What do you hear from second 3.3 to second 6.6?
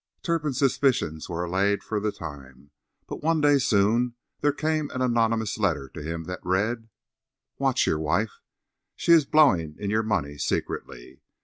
day soon there came an anonymous letter to him that